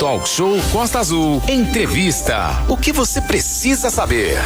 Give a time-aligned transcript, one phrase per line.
[0.00, 1.42] Talk Show Costa Azul.
[1.46, 2.64] Entrevista.
[2.70, 4.38] O que você precisa saber?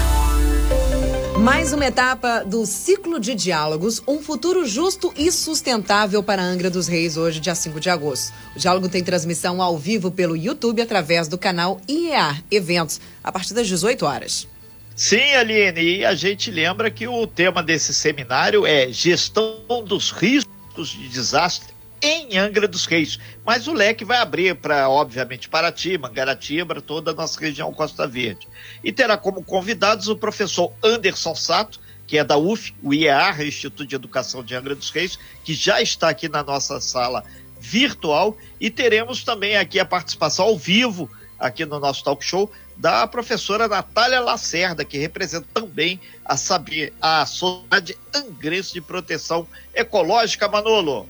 [1.38, 6.88] Mais uma etapa do ciclo de diálogos, um futuro justo e sustentável para Angra dos
[6.88, 8.34] Reis, hoje, dia 5 de agosto.
[8.56, 13.54] O diálogo tem transmissão ao vivo pelo YouTube através do canal IEA Eventos, a partir
[13.54, 14.48] das 18 horas.
[14.96, 20.88] Sim, Aline, e a gente lembra que o tema desse seminário é Gestão dos Riscos
[20.88, 21.73] de Desastre
[22.04, 23.18] em Angra dos Reis.
[23.46, 28.46] Mas o leque vai abrir para, obviamente, Paraty, Mangaratiba, toda a nossa região Costa Verde.
[28.82, 33.86] E terá como convidados o professor Anderson Sato, que é da UF, o IEA, Instituto
[33.86, 37.24] de Educação de Angra dos Reis, que já está aqui na nossa sala
[37.58, 38.36] virtual.
[38.60, 43.66] E teremos também aqui a participação ao vivo, aqui no nosso talk show, da professora
[43.66, 51.08] Natália Lacerda, que representa também a Saber, a Sociedade Angrense de Proteção Ecológica, Manolo.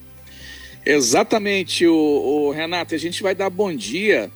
[0.85, 2.95] Exatamente, o, o, Renato.
[2.95, 4.31] A gente vai dar bom dia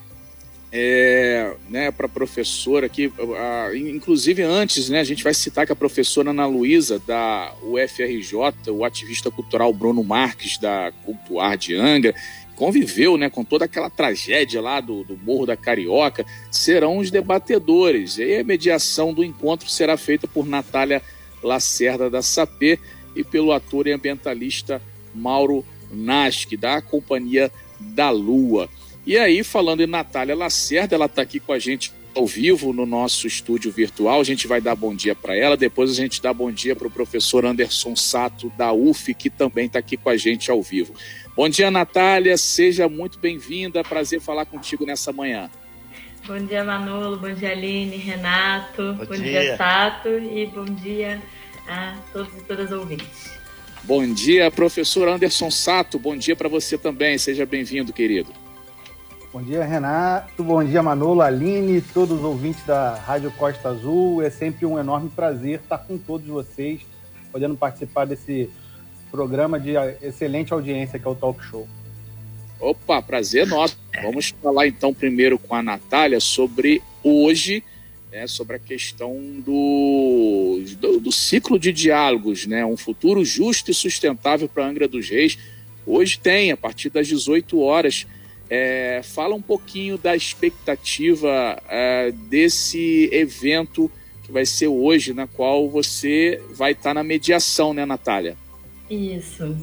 [0.73, 3.13] é, né, para a professora aqui.
[3.37, 8.71] A, inclusive, antes, né, a gente vai citar que a professora Ana Luísa, da UFRJ,
[8.71, 12.15] o ativista cultural Bruno Marques, da Cultuar de Angra,
[12.57, 18.17] conviveu né, com toda aquela tragédia lá do, do Morro da Carioca, serão os debatedores.
[18.17, 21.03] E a mediação do encontro será feita por Natália
[21.43, 22.81] Lacerda da SAP
[23.15, 24.83] e pelo ator e ambientalista
[25.15, 28.69] Mauro NASC, da Companhia da Lua.
[29.07, 32.85] E aí, falando em Natália Lacerda, ela está aqui com a gente ao vivo no
[32.85, 34.21] nosso estúdio virtual.
[34.21, 36.89] A gente vai dar bom dia para ela, depois a gente dá bom dia para
[36.89, 40.95] o professor Anderson Sato, da UF, que também está aqui com a gente ao vivo.
[41.37, 45.49] Bom dia, Natália, seja muito bem-vinda, prazer falar contigo nessa manhã.
[46.27, 49.41] Bom dia, Manolo, bom dia, Aline, Renato, bom, bom dia.
[49.41, 51.23] dia, Sato, e bom dia
[51.69, 53.38] a todos e todas ouvintes.
[53.85, 55.99] Bom dia, professor Anderson Sato.
[55.99, 57.17] Bom dia para você também.
[57.17, 58.31] Seja bem-vindo, querido.
[59.33, 60.43] Bom dia, Renato.
[60.43, 64.23] Bom dia, Manolo, Aline, todos os ouvintes da Rádio Costa Azul.
[64.23, 66.81] É sempre um enorme prazer estar com todos vocês,
[67.31, 68.51] podendo participar desse
[69.11, 69.73] programa de
[70.03, 71.69] excelente audiência que é o Talk Show.
[72.61, 73.79] Opa, prazer nosso.
[74.03, 77.63] Vamos falar então primeiro com a Natália sobre hoje
[78.11, 79.15] né, sobre a questão
[79.45, 85.09] do, do, do, ciclo de diálogos, né, um futuro justo e sustentável para Angra dos
[85.09, 85.39] Reis.
[85.87, 88.07] Hoje tem, a partir das 18 horas.
[88.51, 93.91] É, fala um pouquinho da expectativa é, desse evento
[94.25, 98.37] que vai ser hoje, na qual você vai estar na mediação, né, Natália?
[98.89, 99.55] Isso.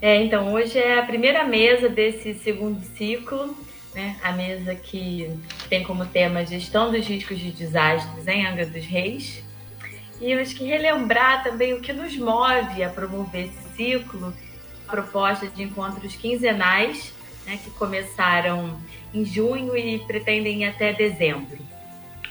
[0.00, 3.54] É, então, hoje é a primeira mesa desse segundo ciclo
[3.94, 4.16] né?
[4.22, 9.42] a mesa que tem como tema gestão dos riscos de desastres em Angra dos Reis.
[10.20, 14.34] E eu acho que relembrar também o que nos move a promover esse ciclo,
[14.86, 17.12] a proposta de encontros quinzenais,
[17.46, 18.78] né, que começaram
[19.14, 21.58] em junho e pretendem ir até dezembro.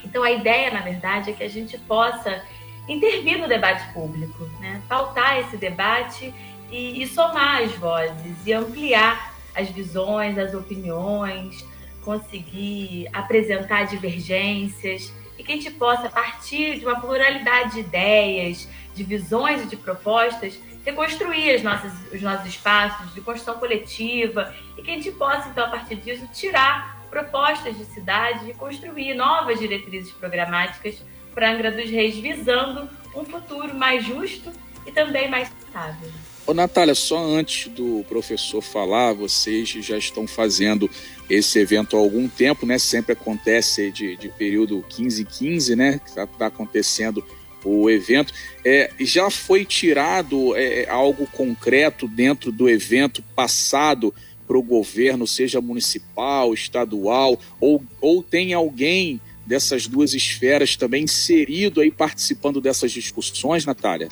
[0.04, 2.42] Então, a ideia, na verdade, é que a gente possa
[2.88, 4.82] intervir no debate público, né?
[4.88, 6.34] pautar esse debate
[6.72, 11.66] e, e somar as vozes e ampliar as visões, as opiniões,
[12.04, 19.04] conseguir apresentar divergências e que a gente possa, partir de uma pluralidade de ideias, de
[19.04, 24.92] visões e de propostas, reconstruir as nossas, os nossos espaços de construção coletiva e que
[24.92, 30.12] a gente possa, então, a partir disso, tirar propostas de cidade e construir novas diretrizes
[30.12, 31.04] programáticas
[31.34, 34.52] para Angra dos Reis, visando um futuro mais justo
[34.86, 36.12] e também mais sustentável.
[36.50, 40.90] Ô, Natália, só antes do professor falar, vocês já estão fazendo
[41.30, 42.80] esse evento há algum tempo, né?
[42.80, 46.02] Sempre acontece de, de período 15 15, né?
[46.04, 47.24] Está tá acontecendo
[47.64, 48.34] o evento.
[48.66, 54.12] É, já foi tirado é, algo concreto dentro do evento passado
[54.48, 61.80] para o governo, seja municipal, estadual, ou, ou tem alguém dessas duas esferas também inserido
[61.80, 64.10] aí participando dessas discussões, Natália?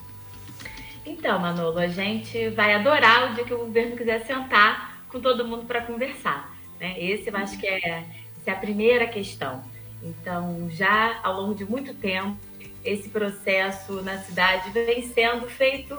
[1.17, 5.47] Então, Manolo, a gente vai adorar o dia que o governo quiser sentar com todo
[5.47, 6.55] mundo para conversar.
[6.79, 6.95] Né?
[6.99, 8.05] Esse eu acho que é,
[8.45, 9.63] é a primeira questão.
[10.03, 12.37] Então, já ao longo de muito tempo,
[12.85, 15.97] esse processo na cidade vem sendo feito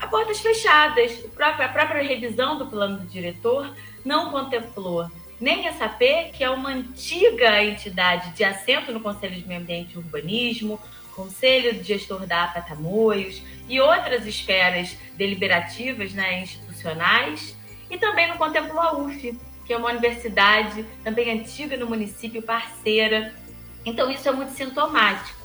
[0.00, 1.24] a portas fechadas.
[1.38, 3.72] A própria revisão do plano do diretor
[4.04, 5.08] não contemplou
[5.40, 9.94] nem a SAP, que é uma antiga entidade de assento no Conselho de Meio Ambiente
[9.94, 10.80] e Urbanismo,
[11.14, 17.56] Conselho de Gestor da APA Tamoios e outras esferas deliberativas né, institucionais,
[17.90, 23.34] e também no contemplou a UF, que é uma universidade também antiga no município, parceira.
[23.84, 25.38] Então, isso é muito sintomático.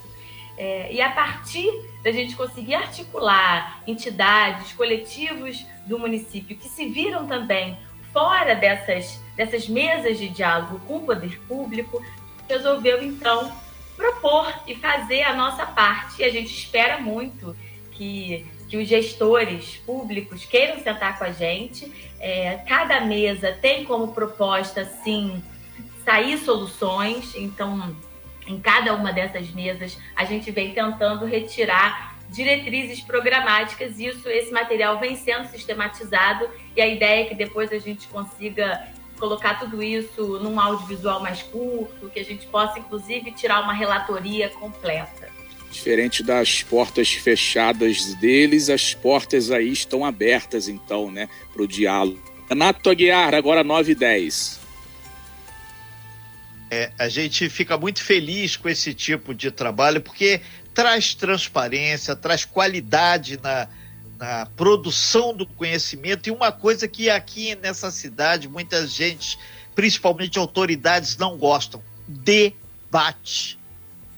[0.57, 1.69] É, e a partir
[2.03, 7.77] da gente conseguir articular entidades, coletivos do município que se viram também
[8.11, 12.03] fora dessas, dessas mesas de diálogo com o poder público,
[12.47, 13.51] resolveu então
[13.95, 16.21] propor e fazer a nossa parte.
[16.21, 17.55] E a gente espera muito
[18.03, 21.91] que, que os gestores públicos queiram sentar com a gente.
[22.19, 25.41] É, cada mesa tem como proposta, sim,
[26.03, 27.33] sair soluções.
[27.35, 27.95] Então,
[28.45, 33.97] em cada uma dessas mesas, a gente vem tentando retirar diretrizes programáticas.
[33.99, 38.85] Isso, esse material vem sendo sistematizado e a ideia é que depois a gente consiga
[39.17, 44.49] colocar tudo isso num audiovisual mais curto, que a gente possa, inclusive, tirar uma relatoria
[44.49, 45.32] completa.
[45.73, 52.21] Diferente das portas fechadas deles, as portas aí estão abertas, então, né, para o diálogo.
[52.47, 54.59] Renato Aguiar, agora 9 e 10.
[56.69, 60.41] É, a gente fica muito feliz com esse tipo de trabalho, porque
[60.75, 63.67] traz transparência, traz qualidade na,
[64.19, 66.29] na produção do conhecimento.
[66.29, 69.39] E uma coisa que aqui nessa cidade, muita gente,
[69.73, 73.57] principalmente autoridades, não gostam: debate.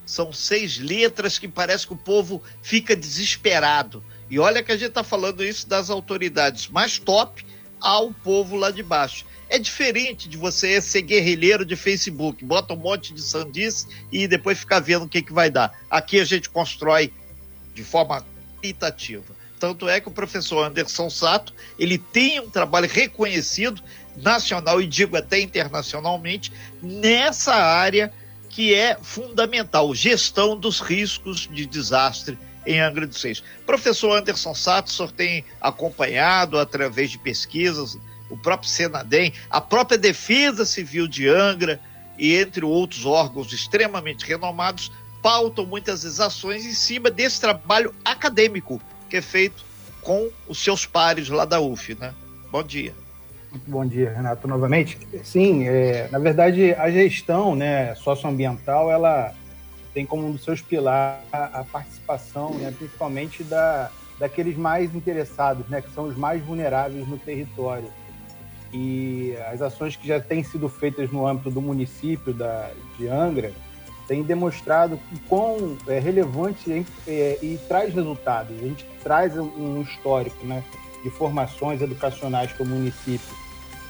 [0.06, 4.04] São seis letras que parece que o povo fica desesperado.
[4.30, 7.46] E olha que a gente está falando isso das autoridades mais top
[7.80, 9.26] ao povo lá de baixo.
[9.48, 14.60] É diferente de você ser guerrilheiro de Facebook, bota um monte de sandice e depois
[14.60, 15.80] ficar vendo o que, que vai dar.
[15.90, 17.14] Aqui a gente constrói
[17.74, 18.26] de forma
[18.56, 19.36] qualitativa.
[19.60, 23.82] Tanto é que o professor Anderson Sato, ele tem um trabalho reconhecido
[24.18, 28.12] nacional e digo até internacionalmente nessa área
[28.56, 33.44] que é fundamental, gestão dos riscos de desastre em Angra dos Reis.
[33.66, 37.98] Professor Anderson Sato, o senhor tem acompanhado através de pesquisas
[38.30, 41.82] o próprio Senadem, a própria Defesa Civil de Angra
[42.18, 44.90] e entre outros órgãos extremamente renomados
[45.22, 49.66] pautam muitas das ações em cima desse trabalho acadêmico que é feito
[50.02, 52.14] com os seus pares lá da UF, né?
[52.50, 53.05] Bom dia.
[53.56, 54.98] Muito bom dia, Renato, novamente.
[55.24, 59.34] Sim, é, na verdade, a gestão né, socioambiental, ela
[59.94, 65.82] tem como um dos seus pilares a participação, né, principalmente da, daqueles mais interessados, né,
[65.82, 67.90] que são os mais vulneráveis no território
[68.74, 73.54] e as ações que já têm sido feitas no âmbito do município da, de Angra
[74.06, 78.54] têm demonstrado o quão é relevante é, e traz resultados.
[78.58, 80.62] A gente traz um histórico né,
[81.02, 83.45] de formações educacionais para o município.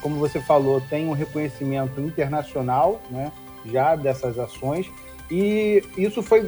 [0.06, 3.32] Como você falou, tem um reconhecimento internacional né,
[3.66, 4.86] já dessas ações
[5.32, 6.48] e isso foi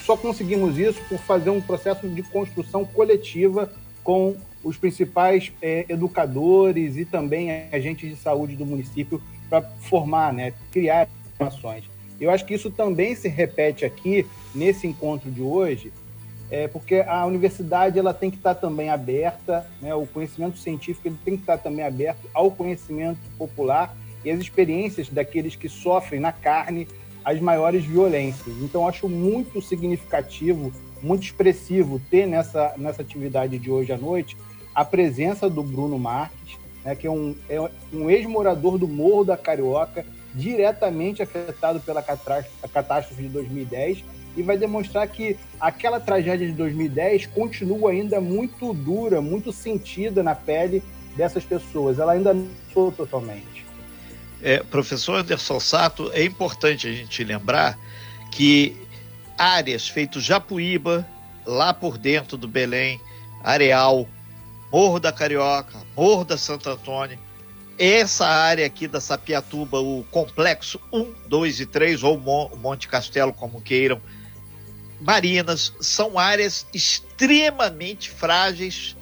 [0.00, 3.70] só conseguimos isso por fazer um processo de construção coletiva
[4.02, 9.20] com os principais é, educadores e também agentes de saúde do município
[9.50, 11.06] para formar, né, criar
[11.38, 11.84] ações.
[12.18, 15.92] Eu acho que isso também se repete aqui nesse encontro de hoje,
[16.50, 21.18] é, porque a universidade ela tem que estar também aberta, né, o conhecimento científico ele
[21.24, 26.32] tem que estar também aberto ao conhecimento popular e às experiências daqueles que sofrem na
[26.32, 26.86] carne
[27.24, 28.54] as maiores violências.
[28.60, 30.70] Então, acho muito significativo,
[31.02, 34.36] muito expressivo ter nessa, nessa atividade de hoje à noite
[34.74, 37.60] a presença do Bruno Marques, né, que é um, é
[37.92, 40.04] um ex-morador do Morro da Carioca,
[40.34, 44.04] diretamente afetado pela catástrofe de 2010,
[44.36, 50.34] e vai demonstrar que aquela tragédia de 2010 continua ainda muito dura, muito sentida na
[50.34, 50.82] pele
[51.16, 51.98] dessas pessoas.
[51.98, 53.64] Ela ainda não sou totalmente.
[54.42, 57.78] É, professor Anderson Sato, é importante a gente lembrar
[58.30, 58.76] que
[59.38, 61.06] áreas feitas Japuíba,
[61.46, 63.00] lá por dentro do Belém,
[63.42, 64.08] Areal,
[64.72, 67.18] Morro da Carioca, Morro da Santo Antônio,
[67.78, 73.60] essa área aqui da Sapiatuba, o complexo 1, 2 e 3, ou Monte Castelo, como
[73.60, 74.00] queiram,
[75.04, 78.96] Marinas, são áreas extremamente frágeis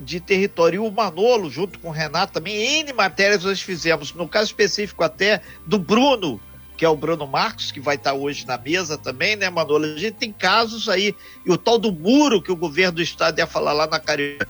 [0.00, 0.76] de território.
[0.82, 5.04] E o Manolo, junto com o Renato, também, N matérias nós fizemos, no caso específico
[5.04, 6.40] até do Bruno,
[6.76, 9.84] que é o Bruno Marcos, que vai estar hoje na mesa também, né, Manolo?
[9.84, 11.14] A gente tem casos aí,
[11.46, 14.48] e o tal do muro que o governo do estado ia falar lá na Carioca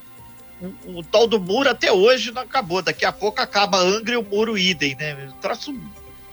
[0.61, 2.81] o, o, tal do muro até hoje não acabou.
[2.81, 5.31] Daqui a pouco acaba Angra e o muro idem, né?
[5.41, 5.75] Traço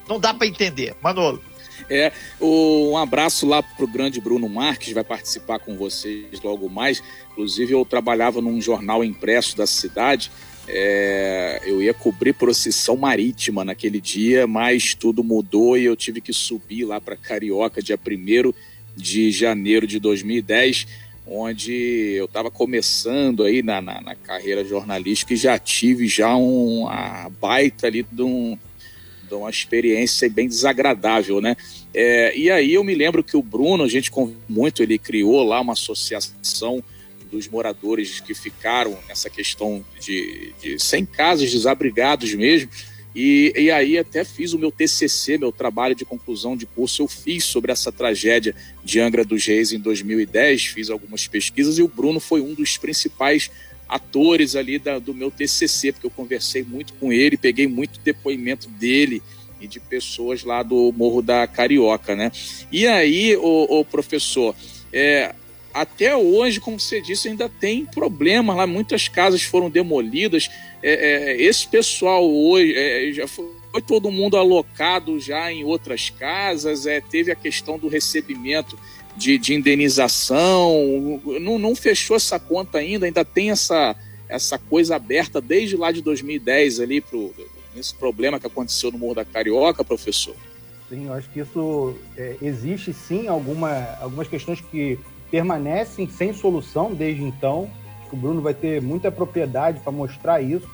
[0.08, 0.96] não dá para entender.
[1.02, 1.42] Manolo.
[1.90, 7.02] É, um abraço lá pro grande Bruno Marques, vai participar com vocês logo mais.
[7.32, 10.32] Inclusive, eu trabalhava num jornal impresso da cidade.
[10.68, 16.32] É, eu ia cobrir procissão marítima naquele dia, mas tudo mudou e eu tive que
[16.32, 18.54] subir lá para Carioca, dia 1
[18.96, 20.88] de janeiro de 2010
[21.26, 21.74] onde
[22.16, 27.30] eu estava começando aí na, na, na, carreira jornalística e já tive já um, uma
[27.40, 28.58] baita ali de, um,
[29.38, 31.56] uma experiência bem desagradável, né?
[31.94, 34.12] É, e aí eu me lembro que o Bruno, a gente
[34.48, 36.84] muito, ele criou lá uma associação
[37.32, 42.70] dos moradores que ficaram nessa questão de, de sem casas, desabrigados mesmo.
[43.14, 47.08] E, e aí até fiz o meu TCC, meu trabalho de conclusão de curso, eu
[47.08, 51.90] fiz sobre essa tragédia de Angra dos Reis em 2010, fiz algumas pesquisas e o
[51.90, 53.52] Bruno foi um dos principais
[53.92, 58.70] atores ali da, do meu TCC, porque eu conversei muito com ele, peguei muito depoimento
[58.70, 59.22] dele
[59.60, 62.32] e de pessoas lá do Morro da Carioca, né?
[62.72, 64.56] E aí, o, o professor,
[64.94, 65.36] é,
[65.74, 68.66] até hoje, como você disse, ainda tem problemas lá.
[68.66, 70.50] Muitas casas foram demolidas.
[70.82, 70.94] É,
[71.34, 76.86] é, esse pessoal hoje é, já foi, foi, todo mundo alocado já em outras casas.
[76.86, 78.80] É, teve a questão do recebimento
[79.16, 81.22] de, de indenização.
[81.40, 83.06] Não, não, fechou essa conta ainda.
[83.06, 83.96] Ainda tem essa,
[84.28, 87.34] essa coisa aberta desde lá de 2010 ali pro
[87.76, 90.36] esse problema que aconteceu no Morro da Carioca, professor.
[90.90, 93.70] Sim, eu acho que isso é, existe sim alguma,
[94.02, 95.00] algumas questões que
[95.30, 97.72] permanecem sem solução desde então.
[98.00, 100.70] Acho que o Bruno vai ter muita propriedade para mostrar isso,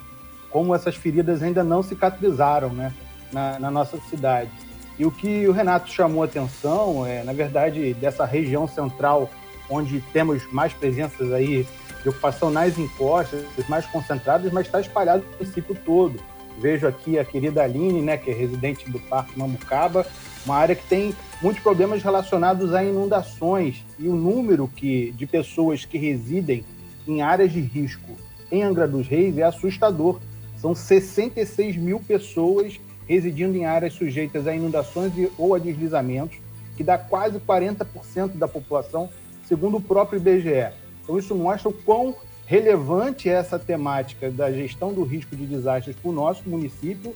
[0.50, 2.92] como essas feridas ainda não cicatrizaram né,
[3.32, 4.50] na, na nossa cidade.
[4.98, 9.30] E o que o Renato chamou atenção é, na verdade, dessa região central,
[9.70, 11.68] onde temos mais presenças aí
[12.02, 16.20] de ocupação nas encostas, mais concentradas, mas está espalhado no município todo.
[16.60, 20.08] Vejo aqui a querida Aline, né, que é residente do Parque Mambucaba,
[20.46, 25.86] uma área que tem muitos problemas relacionados a inundações e o número que, de pessoas
[25.86, 26.66] que residem
[27.08, 28.18] em áreas de risco
[28.52, 30.20] em Angra dos Reis é assustador.
[30.58, 36.38] São 66 mil pessoas residindo em áreas sujeitas a inundações e, ou a deslizamentos,
[36.76, 39.10] que dá quase 40% da população,
[39.48, 40.74] segundo o próprio IBGE.
[41.04, 45.96] Então, isso mostra o quão relevante é essa temática da gestão do risco de desastres
[45.96, 47.14] para o nosso município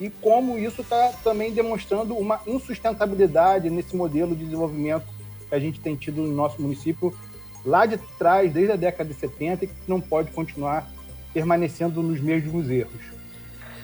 [0.00, 5.06] e como isso está também demonstrando uma insustentabilidade nesse modelo de desenvolvimento
[5.48, 7.14] que a gente tem tido no nosso município
[7.64, 10.90] lá de trás, desde a década de 70, e que não pode continuar
[11.32, 13.13] permanecendo nos mesmos erros.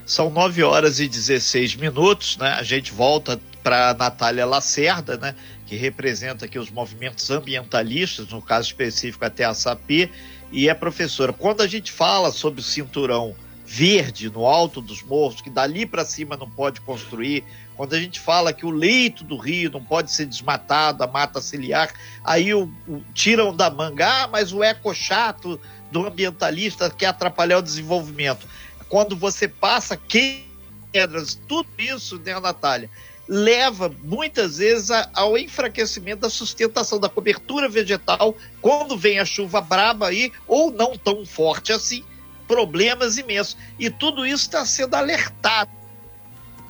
[0.06, 2.50] São 9 horas e 16 minutos, né?
[2.52, 5.34] A gente volta para Natália Lacerda, né?
[5.66, 10.10] Que representa aqui os movimentos ambientalistas, no caso específico até a SAP,
[10.50, 11.32] e é professora.
[11.32, 16.04] Quando a gente fala sobre o cinturão verde no alto dos morros, que dali para
[16.04, 17.44] cima não pode construir,
[17.76, 21.40] quando a gente fala que o leito do rio não pode ser desmatado, a mata
[21.40, 21.88] ciliar,
[22.24, 25.58] aí o, o, tiram da manga, ah, mas o eco chato
[25.90, 28.46] do ambientalista quer atrapalhar o desenvolvimento.
[28.90, 32.90] Quando você passa quedas, tudo isso, né, Natália,
[33.28, 39.60] leva muitas vezes a, ao enfraquecimento da sustentação da cobertura vegetal quando vem a chuva
[39.60, 42.04] braba aí, ou não tão forte assim,
[42.48, 43.56] problemas imensos.
[43.78, 45.70] E tudo isso está sendo alertado.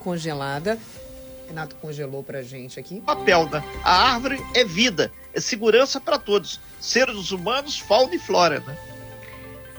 [0.01, 0.79] Congelada.
[1.49, 3.01] Renato congelou para gente aqui.
[3.01, 3.65] Papel, né?
[3.83, 8.77] A árvore é vida, é segurança para todos, seres humanos, fauna e flora, né?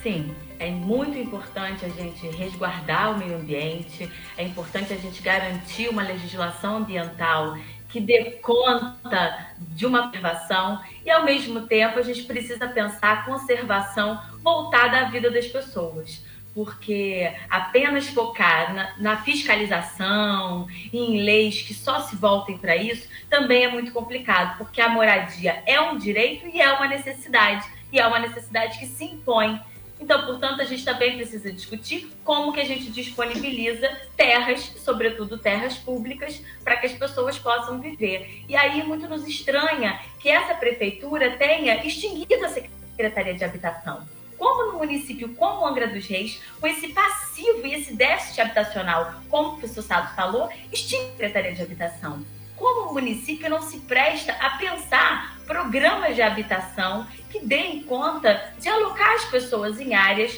[0.01, 5.89] Sim, é muito importante a gente resguardar o meio ambiente, é importante a gente garantir
[5.89, 7.58] uma legislação ambiental
[7.89, 13.24] que dê conta de uma preservação e, ao mesmo tempo, a gente precisa pensar a
[13.24, 16.24] conservação voltada à vida das pessoas.
[16.53, 23.63] Porque apenas focar na, na fiscalização, em leis que só se voltem para isso, também
[23.63, 28.06] é muito complicado, porque a moradia é um direito e é uma necessidade, e é
[28.06, 29.60] uma necessidade que se impõe
[30.01, 35.77] então, portanto, a gente também precisa discutir como que a gente disponibiliza terras, sobretudo terras
[35.77, 38.43] públicas, para que as pessoas possam viver.
[38.50, 44.03] E aí muito nos estranha que essa prefeitura tenha extinguido a Secretaria de Habitação.
[44.39, 49.50] Como no município como Angra dos Reis, com esse passivo e esse déficit habitacional, como
[49.50, 52.25] o professor Sato falou, extingue a Secretaria de Habitação
[52.62, 54.90] como o município não se presta a pensar
[55.72, 60.38] programas de habitação que deem conta de alocar as pessoas em áreas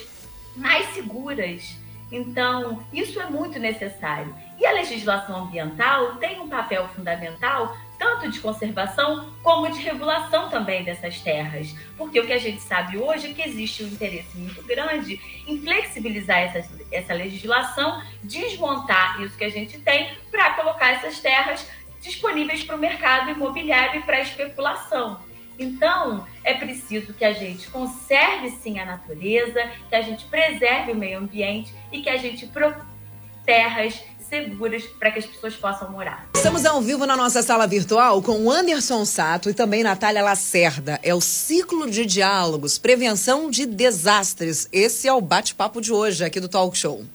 [0.56, 1.76] mais seguras.
[2.12, 4.32] Então, isso é muito necessário.
[4.60, 10.84] E a legislação ambiental tem um papel fundamental tanto de conservação como de regulação também
[10.84, 11.74] dessas terras.
[11.98, 15.60] Porque o que a gente sabe hoje é que existe um interesse muito grande em
[15.60, 21.66] flexibilizar essa, essa legislação, desmontar isso que a gente tem para colocar essas terras
[22.04, 25.20] disponíveis para o mercado imobiliário e para especulação.
[25.58, 30.96] Então, é preciso que a gente conserve sim a natureza, que a gente preserve o
[30.96, 32.48] meio ambiente e que a gente
[33.46, 36.28] terras seguras para que as pessoas possam morar.
[36.34, 41.00] Estamos ao vivo na nossa sala virtual com Anderson Sato e também Natália Lacerda.
[41.04, 44.68] É o ciclo de diálogos, prevenção de desastres.
[44.72, 47.06] Esse é o bate-papo de hoje aqui do Talk Show.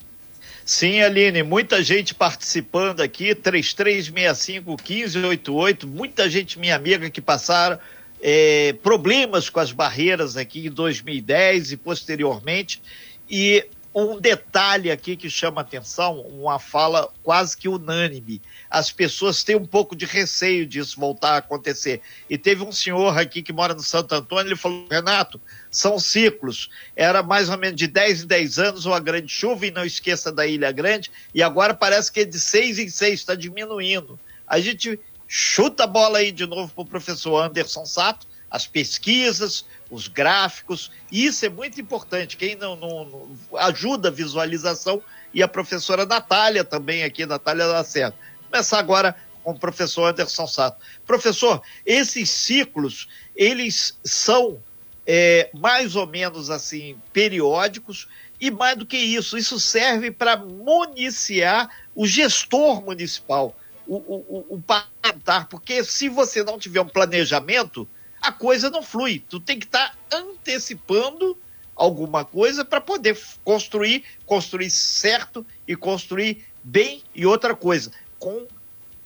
[0.69, 7.79] Sim, Aline, muita gente participando aqui, 3365-1588, muita gente minha amiga que passaram,
[8.21, 12.83] é, problemas com as barreiras aqui em 2010 e posteriormente.
[13.27, 18.41] E um detalhe aqui que chama atenção, uma fala quase que unânime.
[18.69, 22.01] As pessoas têm um pouco de receio disso voltar a acontecer.
[22.29, 25.41] E teve um senhor aqui que mora no Santo Antônio, ele falou: Renato,
[25.71, 26.69] são ciclos.
[26.95, 30.31] Era mais ou menos de 10 em 10 anos uma grande chuva, e não esqueça
[30.31, 34.19] da Ilha Grande, e agora parece que é de 6 em 6, está diminuindo.
[34.45, 39.65] A gente chuta a bola aí de novo para o professor Anderson Sato, as pesquisas,
[39.89, 42.37] os gráficos, e isso é muito importante.
[42.37, 45.01] Quem não, não, não, ajuda a visualização
[45.33, 48.15] e a professora Natália também aqui, Natália Lacerda.
[48.49, 50.81] Começar agora com o professor Anderson Sato.
[51.05, 54.61] Professor, esses ciclos, eles são
[55.05, 58.07] é, mais ou menos assim, periódicos,
[58.39, 63.55] e mais do que isso, isso serve para municiar o gestor municipal,
[63.87, 67.87] o, o, o, parlamentar, porque se você não tiver um planejamento,
[68.21, 69.23] a coisa não flui.
[69.29, 71.37] Tu tem que estar tá antecipando
[71.75, 78.45] alguma coisa para poder construir, construir certo e construir bem e outra coisa, com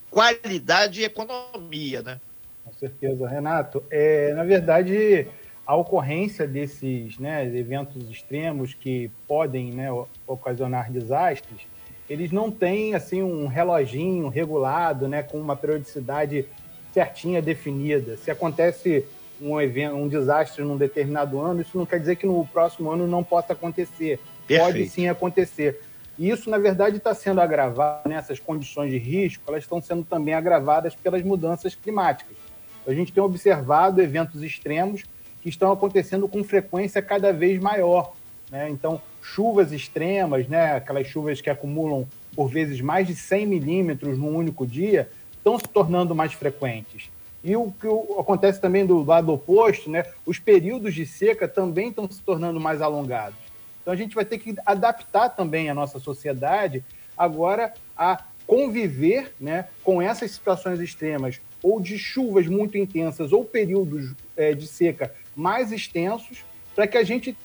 [0.10, 2.20] qualidade e economia, né?
[2.66, 3.84] Com certeza, Renato.
[3.92, 5.28] É, na verdade,
[5.66, 9.90] a ocorrência desses né, eventos extremos que podem né,
[10.28, 11.62] ocasionar desastres,
[12.10, 16.46] eles não têm assim um reloginho regulado, né, com uma periodicidade
[16.94, 18.18] certinha, definida.
[18.18, 19.06] Se acontece
[19.42, 23.08] um evento, um desastre num determinado ano, isso não quer dizer que no próximo ano
[23.08, 24.20] não possa acontecer.
[24.48, 24.72] Perfeito.
[24.72, 25.82] Pode sim acontecer.
[26.18, 28.46] E isso, na verdade, está sendo agravado nessas né?
[28.46, 32.38] condições de risco, elas estão sendo também agravadas pelas mudanças climáticas.
[32.86, 35.04] A gente tem observado eventos extremos
[35.42, 38.14] que estão acontecendo com frequência cada vez maior.
[38.52, 38.70] Né?
[38.70, 40.76] Então, chuvas extremas, né?
[40.76, 45.10] aquelas chuvas que acumulam, por vezes, mais de 100 milímetros num único dia,
[45.44, 47.10] estão se tornando mais frequentes.
[47.44, 50.06] E o que acontece também do lado oposto, né?
[50.26, 53.38] Os períodos de seca também estão se tornando mais alongados.
[53.82, 56.82] Então a gente vai ter que adaptar também a nossa sociedade
[57.18, 64.14] agora a conviver, né, com essas situações extremas ou de chuvas muito intensas ou períodos
[64.36, 66.44] é, de seca mais extensos,
[66.76, 67.38] para que a gente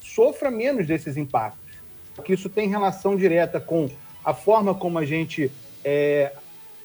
[0.00, 1.74] sofra menos desses impactos.
[2.14, 3.88] Porque isso tem relação direta com
[4.24, 5.50] a forma como a gente
[5.84, 6.32] é,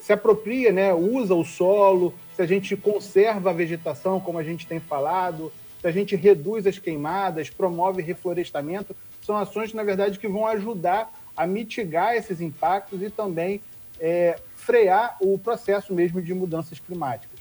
[0.06, 4.68] se apropria, né, usa o solo, se a gente conserva a vegetação, como a gente
[4.68, 10.28] tem falado, se a gente reduz as queimadas, promove reflorestamento, são ações, na verdade, que
[10.28, 13.62] vão ajudar a mitigar esses impactos e também
[14.00, 17.40] é, frear o processo mesmo de mudanças climáticas.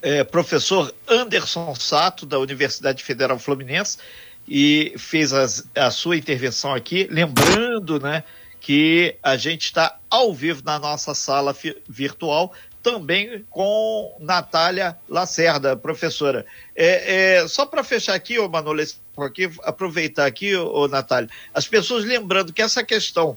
[0.00, 3.98] É, professor Anderson Sato, da Universidade Federal Fluminense,
[4.48, 8.24] e fez as, a sua intervenção aqui, lembrando né,
[8.60, 11.54] que a gente está ao vivo na nossa sala
[11.88, 16.46] virtual, também com Natália Lacerda, professora.
[16.74, 18.82] É, é só para fechar aqui, ô Manolo,
[19.18, 23.36] aqui, aproveitar aqui, ô, Natália, as pessoas lembrando que essa questão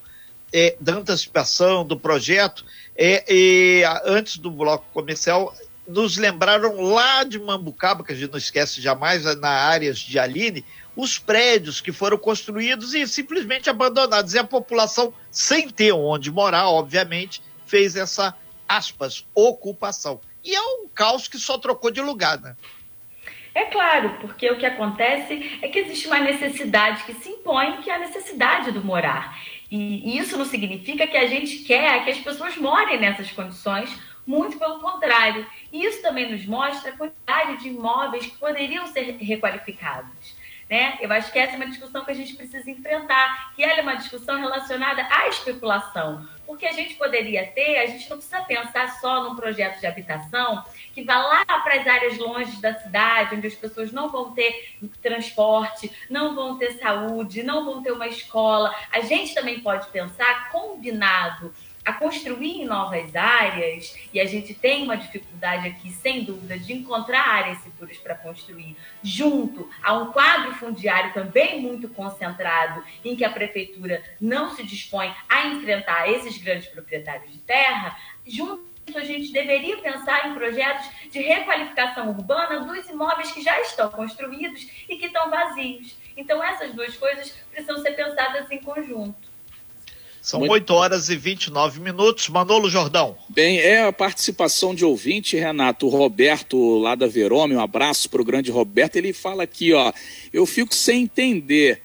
[0.54, 5.54] é, da antecipação do projeto, é, é, antes do bloco comercial,
[5.88, 10.64] nos lembraram lá de Mambucaba, que a gente não esquece jamais, na áreas de Aline,
[10.96, 14.34] os prédios que foram construídos e simplesmente abandonados.
[14.34, 18.36] E a população, sem ter onde morar, obviamente, fez essa
[18.68, 20.22] aspas, ocupação.
[20.44, 22.56] E é um caos que só trocou de lugar, né?
[23.54, 27.90] É claro, porque o que acontece é que existe uma necessidade que se impõe, que
[27.90, 29.38] é a necessidade do morar.
[29.70, 33.90] E isso não significa que a gente quer que as pessoas morem nessas condições,
[34.26, 35.46] muito pelo contrário.
[35.72, 40.36] E isso também nos mostra a quantidade de imóveis que poderiam ser requalificados.
[40.72, 40.98] Né?
[41.02, 43.82] Eu acho que essa é uma discussão que a gente precisa enfrentar, que ela é
[43.82, 46.26] uma discussão relacionada à especulação.
[46.48, 50.64] Porque a gente poderia ter, a gente não precisa pensar só num projeto de habitação
[50.94, 54.78] que vá lá para as áreas longe da cidade, onde as pessoas não vão ter
[55.02, 58.74] transporte, não vão ter saúde, não vão ter uma escola.
[58.94, 64.84] A gente também pode pensar combinado a construir em novas áreas, e a gente tem
[64.84, 70.54] uma dificuldade aqui, sem dúvida, de encontrar áreas seguras para construir, junto a um quadro
[70.56, 76.68] fundiário também muito concentrado, em que a prefeitura não se dispõe a enfrentar esses grandes
[76.68, 83.32] proprietários de terra, junto a gente deveria pensar em projetos de requalificação urbana dos imóveis
[83.32, 85.96] que já estão construídos e que estão vazios.
[86.18, 89.31] Então, essas duas coisas precisam ser pensadas em conjunto.
[90.22, 90.52] São Muito...
[90.52, 92.30] 8 horas e 29 minutos.
[92.30, 93.18] Manolo Jordão.
[93.28, 95.88] Bem, é a participação de ouvinte, Renato.
[95.88, 98.98] O Roberto, lá da Verome, um abraço para o grande Roberto.
[98.98, 99.92] Ele fala aqui, ó.
[100.32, 101.82] Eu fico sem entender.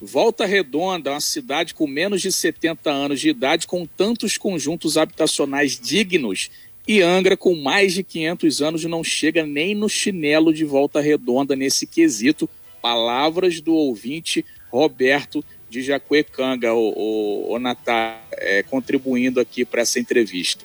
[0.00, 5.78] Volta Redonda, uma cidade com menos de 70 anos de idade, com tantos conjuntos habitacionais
[5.80, 6.50] dignos,
[6.88, 11.56] E Angra, com mais de 500 anos, não chega nem no chinelo de volta redonda
[11.56, 12.48] nesse quesito.
[12.80, 19.98] Palavras do ouvinte Roberto de Jacuecanga, o, o, o Natal, é, contribuindo aqui para essa
[19.98, 20.64] entrevista.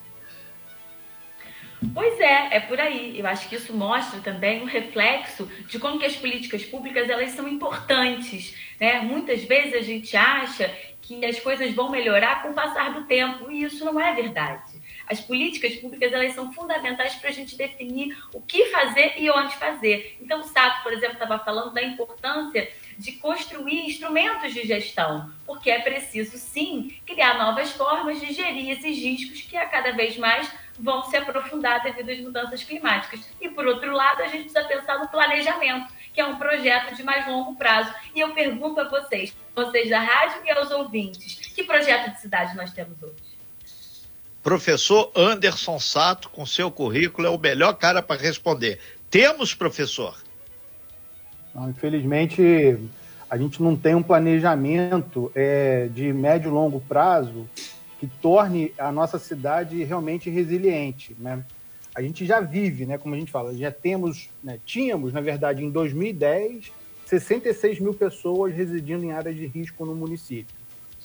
[1.93, 3.19] Pois é, é por aí.
[3.19, 7.31] Eu acho que isso mostra também um reflexo de como que as políticas públicas elas
[7.31, 8.55] são importantes.
[8.79, 8.99] Né?
[9.01, 13.49] Muitas vezes a gente acha que as coisas vão melhorar com o passar do tempo
[13.49, 14.79] e isso não é verdade.
[15.07, 19.55] As políticas públicas elas são fundamentais para a gente definir o que fazer e onde
[19.55, 20.17] fazer.
[20.21, 25.69] Então, o Sato, por exemplo, estava falando da importância de construir instrumentos de gestão, porque
[25.69, 30.49] é preciso, sim, criar novas formas de gerir esses riscos que a cada vez mais
[30.79, 33.21] vão se aprofundar devido às mudanças climáticas.
[33.39, 37.03] E, por outro lado, a gente precisa pensar no planejamento, que é um projeto de
[37.03, 37.93] mais longo prazo.
[38.13, 42.55] E eu pergunto a vocês, vocês da rádio e aos ouvintes, que projeto de cidade
[42.55, 43.31] nós temos hoje?
[44.43, 48.79] Professor Anderson Sato, com seu currículo, é o melhor cara para responder.
[49.09, 50.20] Temos, professor?
[51.53, 52.77] Não, infelizmente,
[53.29, 57.47] a gente não tem um planejamento é, de médio e longo prazo
[57.99, 61.15] que torne a nossa cidade realmente resiliente.
[61.19, 61.43] Né?
[61.93, 65.63] A gente já vive, né, como a gente fala, já temos, né, tínhamos, na verdade,
[65.63, 66.71] em 2010,
[67.05, 70.55] 66 mil pessoas residindo em áreas de risco no município.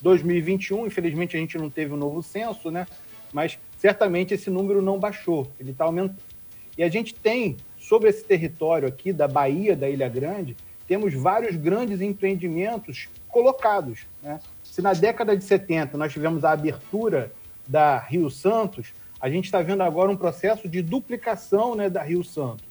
[0.01, 2.87] 2021, infelizmente, a gente não teve um novo censo, né?
[3.33, 6.19] mas certamente esse número não baixou, ele está aumentando.
[6.79, 10.57] E a gente tem, sobre esse território aqui da Bahia, da Ilha Grande,
[10.89, 14.01] temos vários grandes empreendimentos colocados.
[14.21, 14.41] Né?
[14.65, 17.31] Se na década de 70 nós tivemos a abertura
[17.67, 22.25] da Rio Santos, a gente está vendo agora um processo de duplicação né, da Rio
[22.25, 22.67] Santos.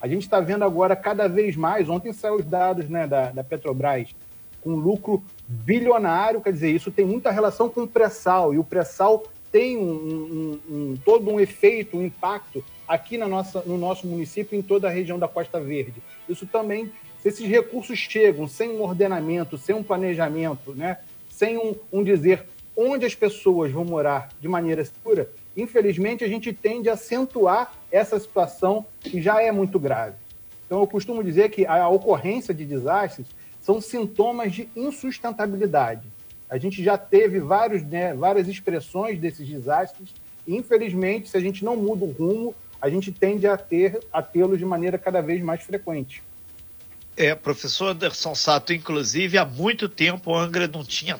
[0.00, 3.44] A gente está vendo agora cada vez mais, ontem saiu os dados né, da, da
[3.44, 4.16] Petrobras,
[4.62, 9.22] com lucro bilionário, quer dizer, isso tem muita relação com o pré-sal, e o pré-sal
[9.50, 14.58] tem um, um, um, todo um efeito, um impacto aqui na nossa, no nosso município
[14.58, 16.02] em toda a região da Costa Verde.
[16.28, 21.74] Isso também, se esses recursos chegam sem um ordenamento, sem um planejamento, né, sem um,
[21.92, 22.44] um dizer
[22.76, 28.18] onde as pessoas vão morar de maneira segura, infelizmente a gente tende a acentuar essa
[28.20, 30.16] situação que já é muito grave.
[30.66, 33.26] Então eu costumo dizer que a ocorrência de desastres
[33.60, 36.15] são sintomas de insustentabilidade.
[36.48, 40.10] A gente já teve vários, né, várias expressões desses desastres.
[40.46, 44.22] E, infelizmente, se a gente não muda o rumo, a gente tende a ter a
[44.22, 46.22] tê-los de maneira cada vez mais frequente.
[47.16, 51.18] É, professor Anderson Sato, inclusive, há muito tempo a Angra não tinha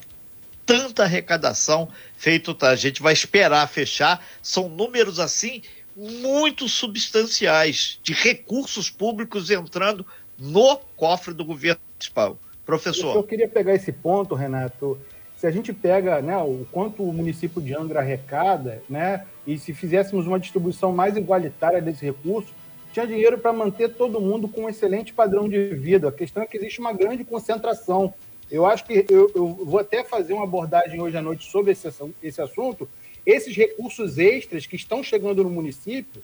[0.67, 2.71] tanta arrecadação feito, tá?
[2.71, 4.25] A gente vai esperar fechar.
[4.43, 5.63] São números assim
[5.97, 10.05] muito substanciais de recursos públicos entrando
[10.39, 12.39] no cofre do governo municipal.
[12.67, 13.17] Professor.
[13.17, 14.99] Eu queria pegar esse ponto, Renato,
[15.37, 19.75] se a gente pega né, o quanto o município de Angra arrecada, né, e se
[19.75, 22.55] fizéssemos uma distribuição mais igualitária desse recurso,
[22.93, 26.09] tinha dinheiro para manter todo mundo com um excelente padrão de vida.
[26.09, 28.15] A questão é que existe uma grande concentração.
[28.51, 31.87] Eu acho que eu, eu vou até fazer uma abordagem hoje à noite sobre esse,
[32.23, 32.89] esse assunto.
[33.27, 36.23] Esses recursos extras que estão chegando no município,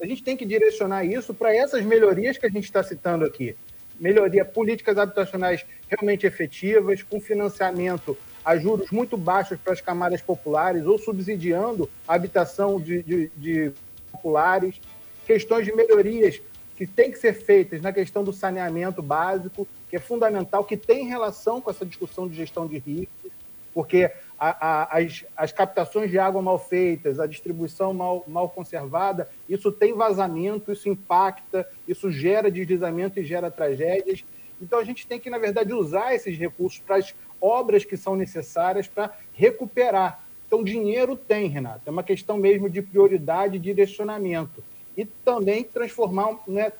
[0.00, 3.56] a gente tem que direcionar isso para essas melhorias que a gente está citando aqui.
[3.98, 10.86] Melhoria, políticas habitacionais realmente efetivas, com financiamento a juros muito baixos para as camadas populares
[10.86, 13.72] ou subsidiando a habitação de, de, de
[14.10, 14.80] populares,
[15.26, 16.40] questões de melhorias
[16.76, 21.06] que têm que ser feitas na questão do saneamento básico, que é fundamental, que tem
[21.06, 23.30] relação com essa discussão de gestão de riscos,
[23.72, 29.28] porque a, a, as, as, captações de água mal feitas, a distribuição mal, mal conservada,
[29.48, 34.24] isso tem vazamento, isso impacta, isso gera deslizamento e gera tragédias.
[34.60, 38.14] Então a gente tem que, na verdade, usar esses recursos para as obras que são
[38.14, 40.24] necessárias para recuperar.
[40.46, 41.80] Então, dinheiro tem, Renato.
[41.86, 44.62] É uma questão mesmo de prioridade e direcionamento.
[44.96, 46.70] E também transformar, né,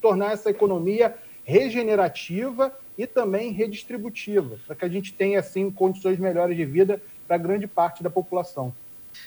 [0.00, 6.56] tornar essa economia regenerativa e também redistributiva, para que a gente tenha, assim, condições melhores
[6.56, 8.72] de vida para grande parte da população.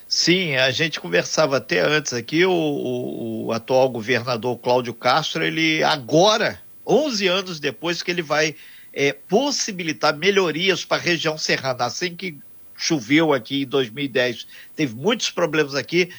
[0.07, 5.83] Sim, a gente conversava até antes aqui, o, o, o atual governador Cláudio Castro, ele
[5.83, 8.55] agora, 11 anos depois que ele vai
[8.93, 11.85] é, possibilitar melhorias para a região serrana.
[11.85, 12.37] Assim que
[12.75, 16.09] choveu aqui em 2010, teve muitos problemas aqui.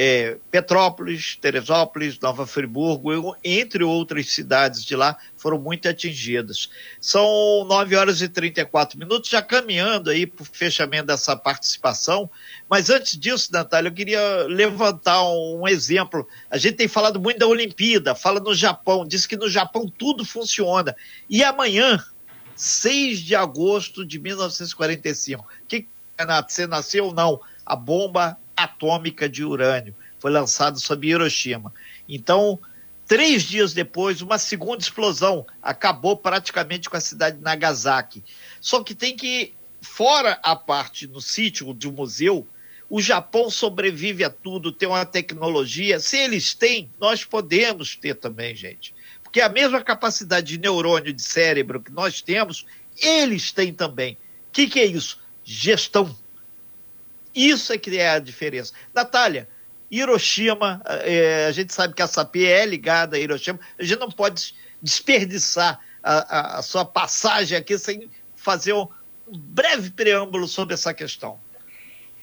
[0.00, 6.68] É, Petrópolis, Teresópolis, Nova Friburgo, entre outras cidades de lá, foram muito atingidas.
[7.00, 12.30] São 9 horas e 34 minutos, já caminhando aí para o fechamento dessa participação.
[12.68, 16.28] Mas antes disso, Natália, eu queria levantar um exemplo.
[16.48, 20.24] A gente tem falado muito da Olimpíada, fala no Japão, diz que no Japão tudo
[20.24, 20.94] funciona.
[21.28, 21.98] E amanhã,
[22.58, 25.46] 6 de agosto de 1945.
[25.68, 25.86] Que,
[26.18, 27.40] Renato, você nasceu ou não?
[27.64, 29.94] A bomba atômica de urânio.
[30.18, 31.72] foi lançado sobre Hiroshima.
[32.08, 32.58] Então,
[33.06, 38.24] três dias depois, uma segunda explosão acabou praticamente com a cidade de Nagasaki.
[38.60, 42.44] Só que tem que, fora a parte no sítio de um museu,
[42.90, 46.00] o Japão sobrevive a tudo, tem uma tecnologia.
[46.00, 48.92] Se eles têm, nós podemos ter também, gente.
[49.28, 52.64] Porque a mesma capacidade de neurônio de cérebro que nós temos,
[52.98, 54.14] eles têm também.
[54.14, 55.20] O que, que é isso?
[55.44, 56.16] Gestão.
[57.34, 58.72] Isso é que é a diferença.
[58.94, 59.46] Natália,
[59.90, 64.10] Hiroshima, é, a gente sabe que a SAP é ligada a Hiroshima, a gente não
[64.10, 68.88] pode desperdiçar a, a, a sua passagem aqui sem fazer um,
[69.28, 71.38] um breve preâmbulo sobre essa questão.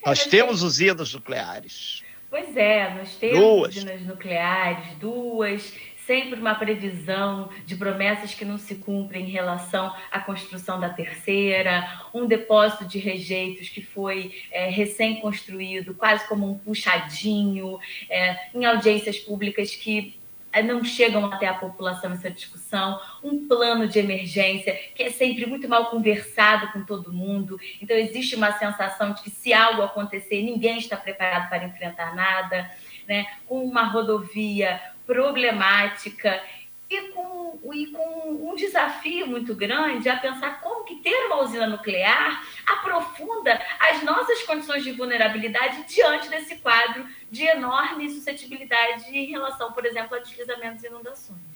[0.04, 2.04] Nós temos usinas nucleares.
[2.32, 3.76] Pois é, nós temos duas.
[3.76, 5.72] usinas nucleares, duas,
[6.06, 12.02] sempre uma previsão de promessas que não se cumprem em relação à construção da terceira,
[12.14, 19.18] um depósito de rejeitos que foi é, recém-construído, quase como um puxadinho, é, em audiências
[19.18, 20.20] públicas que
[20.56, 25.46] é, não chegam até a população essa discussão, um plano de emergência que é sempre
[25.46, 27.60] muito mal conversado com todo mundo.
[27.82, 32.72] Então, existe uma sensação de que se algo acontecer, ninguém está preparado para enfrentar nada,
[33.06, 33.26] né?
[33.46, 36.42] com uma rodovia problemática
[36.90, 41.68] e com, e com um desafio muito grande a pensar como que ter uma usina
[41.68, 49.72] nuclear aprofunda as nossas condições de vulnerabilidade diante desse quadro de enorme suscetibilidade em relação,
[49.72, 51.56] por exemplo, a deslizamentos e inundações.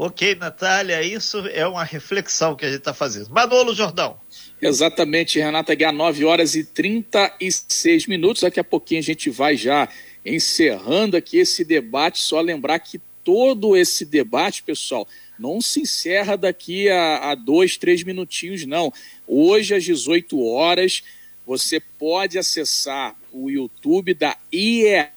[0.00, 3.30] Ok, Natália, isso é uma reflexão que a gente está fazendo.
[3.30, 4.16] Manolo Jordão.
[4.62, 8.42] Exatamente, Renata Guiar, 9 horas e 36 minutos.
[8.42, 9.88] Daqui a pouquinho a gente vai já
[10.34, 12.18] encerrando aqui esse debate.
[12.18, 15.06] Só lembrar que todo esse debate, pessoal,
[15.38, 18.92] não se encerra daqui a, a dois, três minutinhos, não.
[19.26, 21.02] Hoje, às 18 horas,
[21.46, 25.12] você pode acessar o YouTube da IER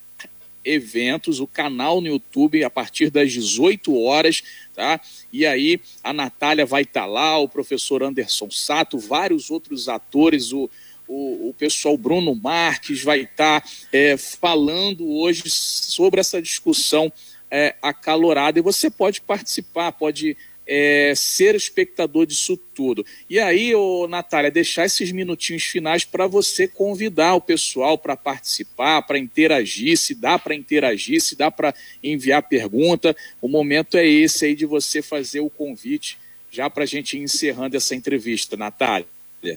[0.64, 4.44] Eventos, o canal no YouTube, a partir das 18 horas,
[4.76, 5.02] tá?
[5.34, 10.54] E aí a Natália vai estar tá lá, o professor Anderson Sato, vários outros atores,
[10.54, 10.70] o,
[11.12, 17.12] o, o pessoal Bruno Marques vai estar tá, é, falando hoje sobre essa discussão
[17.50, 23.06] é, acalorada e você pode participar, pode é, ser espectador disso tudo.
[23.30, 29.02] E aí, ô, Natália, deixar esses minutinhos finais para você convidar o pessoal para participar,
[29.02, 33.14] para interagir, se dá para interagir, se dá para enviar pergunta.
[33.42, 36.18] O momento é esse aí de você fazer o convite,
[36.50, 39.08] já para a gente ir encerrando essa entrevista, Natália.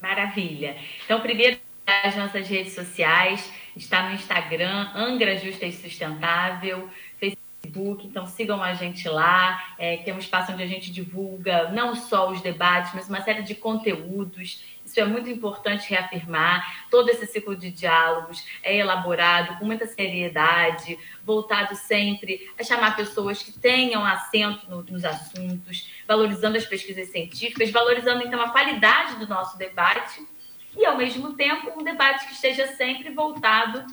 [0.02, 0.76] Maravilha.
[1.04, 6.88] Então, primeiro, as nossas redes sociais, está no Instagram, Angra Justa e Sustentável,
[7.64, 11.70] Facebook, então sigam a gente lá, é, que é um espaço onde a gente divulga
[11.70, 14.62] não só os debates, mas uma série de conteúdos.
[14.84, 16.86] Isso é muito importante reafirmar.
[16.90, 23.42] Todo esse ciclo de diálogos é elaborado com muita seriedade, voltado sempre a chamar pessoas
[23.42, 29.26] que tenham assento no, nos assuntos, valorizando as pesquisas científicas, valorizando então a qualidade do
[29.26, 30.22] nosso debate
[30.76, 33.86] e, ao mesmo tempo, um debate que esteja sempre voltado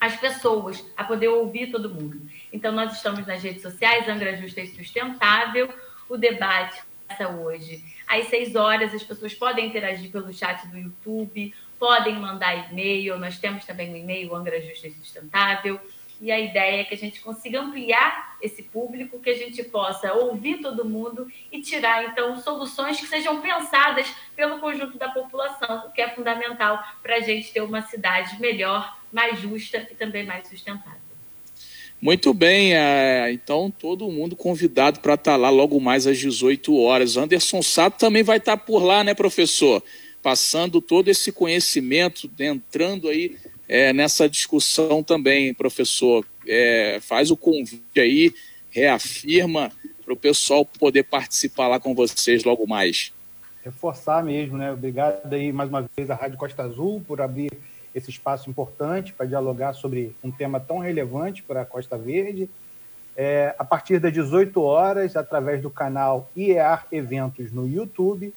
[0.00, 2.22] às pessoas, a poder ouvir todo mundo.
[2.50, 5.72] Então, nós estamos nas redes sociais, Angra Justa e Sustentável.
[6.08, 7.84] O debate começa hoje.
[8.08, 13.18] Às seis horas, as pessoas podem interagir pelo chat do YouTube, podem mandar e-mail.
[13.18, 15.78] Nós temos também o e-mail Angra Justa e Sustentável.
[16.20, 20.12] E a ideia é que a gente consiga ampliar esse público, que a gente possa
[20.12, 25.92] ouvir todo mundo e tirar, então, soluções que sejam pensadas pelo conjunto da população, o
[25.92, 30.48] que é fundamental para a gente ter uma cidade melhor, mais justa e também mais
[30.48, 31.00] sustentável.
[32.00, 36.74] Muito bem, é, então todo mundo convidado para estar tá lá logo mais às 18
[36.78, 37.18] horas.
[37.18, 39.82] Anderson Sato também vai estar tá por lá, né, professor?
[40.22, 43.36] Passando todo esse conhecimento, entrando aí
[43.68, 46.24] é, nessa discussão também, professor.
[46.48, 48.32] É, faz o convite aí,
[48.70, 49.70] reafirma
[50.02, 53.12] para o pessoal poder participar lá com vocês logo mais.
[53.62, 54.72] Reforçar mesmo, né?
[54.72, 57.52] Obrigado aí mais uma vez à Rádio Costa Azul por abrir
[57.94, 62.48] esse espaço importante para dialogar sobre um tema tão relevante para a Costa Verde.
[63.16, 68.32] É, a partir das 18 horas, através do canal IEAR Eventos no YouTube.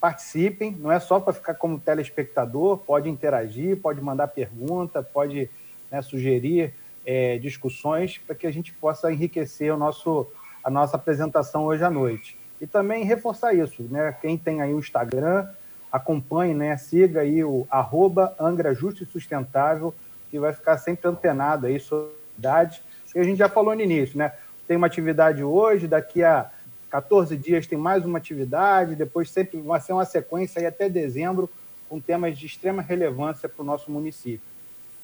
[0.00, 5.48] Participem, não é só para ficar como telespectador, pode interagir, pode mandar pergunta, pode
[5.90, 6.74] né, sugerir
[7.06, 10.26] é, discussões para que a gente possa enriquecer o nosso,
[10.62, 12.38] a nossa apresentação hoje à noite.
[12.60, 14.16] E também reforçar isso, né?
[14.20, 15.48] Quem tem aí o Instagram,
[15.94, 16.76] acompanhe, né?
[16.76, 19.94] Siga aí o arroba Angra Justo e Sustentável,
[20.28, 22.82] que vai ficar sempre antenado aí sobre atividades.
[23.14, 24.32] E a gente já falou no início, né?
[24.66, 26.50] Tem uma atividade hoje, daqui a
[26.90, 31.48] 14 dias tem mais uma atividade, depois sempre vai ser uma sequência aí até dezembro
[31.88, 34.52] com temas de extrema relevância para o nosso município.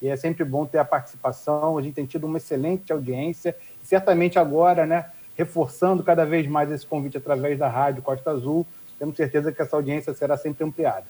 [0.03, 1.79] e é sempre bom ter a participação.
[1.79, 6.85] A gente tem tido uma excelente audiência, certamente agora, né, reforçando cada vez mais esse
[6.85, 8.66] convite através da Rádio Costa Azul,
[9.00, 11.06] temos certeza que essa audiência será sempre ampliada.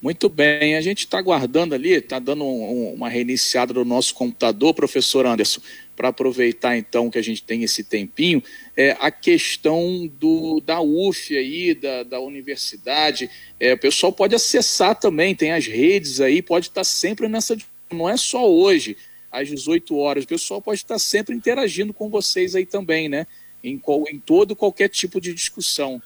[0.00, 4.14] Muito bem, a gente está aguardando ali, está dando um, um, uma reiniciada no nosso
[4.14, 5.60] computador, professor Anderson,
[5.94, 8.42] para aproveitar então que a gente tem esse tempinho,
[8.74, 13.28] é, a questão do, da UF aí, da, da universidade,
[13.60, 17.58] é, o pessoal pode acessar também, tem as redes aí, pode estar tá sempre nessa,
[17.90, 18.96] não é só hoje,
[19.30, 23.26] às 18 horas, o pessoal pode estar tá sempre interagindo com vocês aí também, né,
[23.62, 26.00] em, em todo qualquer tipo de discussão.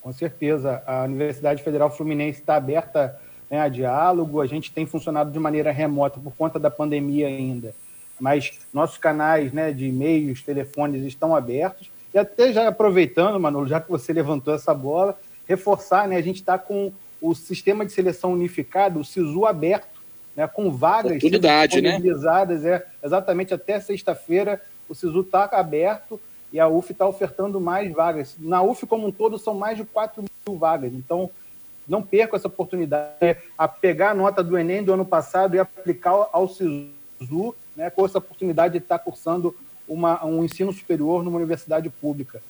[0.00, 0.82] Com certeza.
[0.86, 5.72] A Universidade Federal Fluminense está aberta né, a diálogo, a gente tem funcionado de maneira
[5.72, 7.74] remota por conta da pandemia ainda,
[8.18, 11.90] mas nossos canais né, de e-mails, telefones estão abertos.
[12.14, 16.36] E até já aproveitando, Manolo, já que você levantou essa bola, reforçar, né, a gente
[16.36, 20.00] está com o sistema de seleção unificado, o SISU aberto,
[20.36, 21.18] né, com vagas né?
[21.18, 22.76] disponibilizadas, né?
[22.76, 26.20] é, exatamente até sexta-feira o SISU está aberto
[26.52, 28.36] e a UF está ofertando mais vagas.
[28.38, 31.30] Na UF como um todo são mais de 4 mil vagas, então
[31.88, 36.28] não perca essa oportunidade a pegar a nota do Enem do ano passado e aplicar
[36.32, 39.56] ao SISU, né, com essa oportunidade de estar cursando
[39.88, 42.40] uma, um ensino superior numa universidade pública.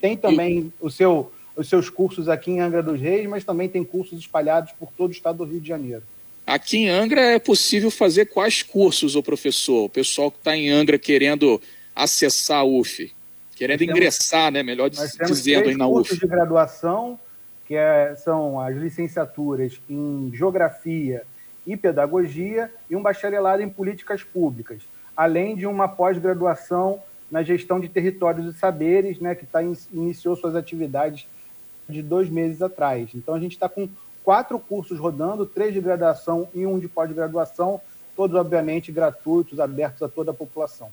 [0.00, 3.84] Tem também o seu, os seus cursos aqui em Angra dos Reis, mas também tem
[3.84, 6.02] cursos espalhados por todo o estado do Rio de Janeiro.
[6.46, 9.84] Aqui em Angra é possível fazer quais cursos, o professor?
[9.84, 11.60] O pessoal que está em Angra querendo
[11.94, 13.12] acessar a UF?
[13.56, 14.62] Querendo temos, ingressar, né?
[14.62, 15.94] Melhor dizendo, aí na UF.
[15.94, 17.18] cursos de graduação,
[17.66, 21.22] que é, são as licenciaturas em Geografia
[21.66, 24.82] e Pedagogia e um bacharelado em Políticas Públicas,
[25.16, 30.54] além de uma pós-graduação na gestão de territórios e saberes, né, que tá, iniciou suas
[30.54, 31.26] atividades
[31.88, 33.08] de dois meses atrás.
[33.14, 33.88] Então, a gente está com
[34.22, 37.80] quatro cursos rodando, três de graduação e um de pós-graduação,
[38.14, 40.90] todos, obviamente, gratuitos, abertos a toda a população.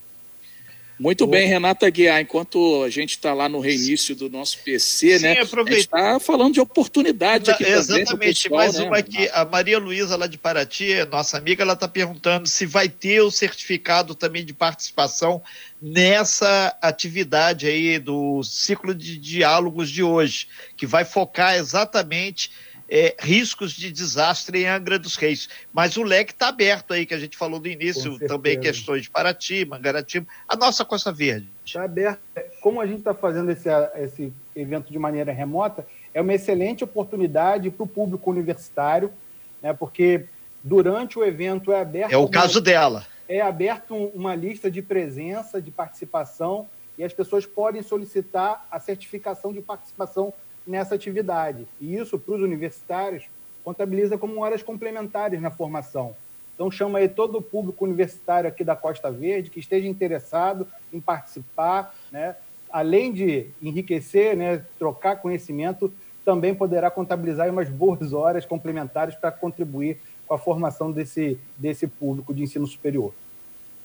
[1.04, 5.24] Muito bem, Renata Guiar, enquanto a gente está lá no reinício do nosso PC, Sim,
[5.26, 5.42] né?
[5.42, 5.70] Aproveita.
[5.70, 9.78] A gente está falando de oportunidade aqui Exatamente, pessoal, mais né, uma aqui, a Maria
[9.80, 14.46] Luísa lá de Paraty, nossa amiga, ela está perguntando se vai ter o certificado também
[14.46, 15.42] de participação
[15.82, 22.50] nessa atividade aí do ciclo de diálogos de hoje, que vai focar exatamente
[22.90, 25.50] é, riscos de desastre em Angra dos Reis.
[25.74, 29.10] Mas o leque está aberto aí, que a gente falou no início, também questões de
[29.10, 31.50] Paraty, Mangaratiba, a nossa Costa Verde.
[31.66, 32.20] Está aberto.
[32.62, 37.70] Como a gente está fazendo esse, esse evento de maneira remota, é uma excelente oportunidade
[37.72, 39.12] para o público universitário,
[39.62, 40.26] né, porque
[40.64, 42.12] durante o evento é aberto.
[42.12, 43.06] É o caso dela.
[43.28, 46.68] É aberto uma lista de presença, de participação,
[46.98, 50.34] e as pessoas podem solicitar a certificação de participação
[50.66, 51.68] nessa atividade.
[51.80, 53.24] E isso, para os universitários,
[53.64, 56.16] contabiliza como horas complementares na formação.
[56.56, 61.00] Então, chama aí todo o público universitário aqui da Costa Verde que esteja interessado em
[61.00, 62.36] participar, né?
[62.72, 65.94] além de enriquecer, né, trocar conhecimento,
[66.26, 72.34] também poderá contabilizar umas boas horas complementares para contribuir com a formação desse, desse público
[72.34, 73.14] de ensino superior.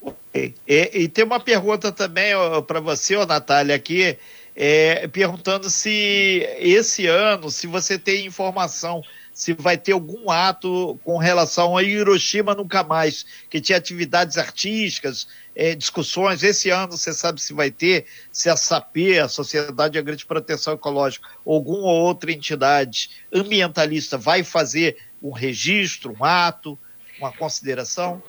[0.00, 0.54] Okay.
[0.66, 2.32] E, e tem uma pergunta também
[2.66, 4.16] para você, ô, Natália, aqui
[4.60, 11.16] é, perguntando se esse ano, se você tem informação, se vai ter algum ato com
[11.16, 16.42] relação a Hiroshima Nunca Mais, que tinha atividades artísticas, é, discussões.
[16.42, 20.74] Esse ano você sabe se vai ter, se a SAP, a Sociedade de Grande Proteção
[20.74, 26.76] Ecológica, ou alguma outra entidade ambientalista vai fazer um registro, um ato,
[27.20, 28.20] uma consideração?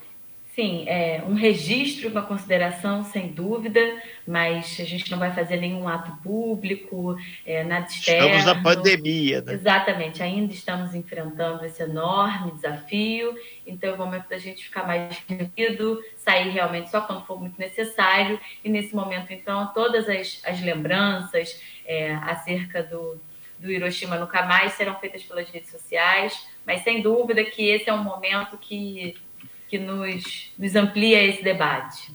[0.59, 3.79] Sim, é um registro, uma consideração, sem dúvida,
[4.27, 8.35] mas a gente não vai fazer nenhum ato público, é, nada externo.
[8.35, 9.53] Estamos na pandemia, né?
[9.53, 13.33] Exatamente, ainda estamos enfrentando esse enorme desafio,
[13.65, 17.57] então é o momento da gente ficar mais reunido, sair realmente só quando for muito
[17.57, 23.17] necessário, e nesse momento, então, todas as, as lembranças é, acerca do,
[23.57, 27.93] do Hiroshima Nunca Mais serão feitas pelas redes sociais, mas sem dúvida que esse é
[27.93, 29.15] um momento que
[29.69, 32.11] que nos, nos amplia esse debate.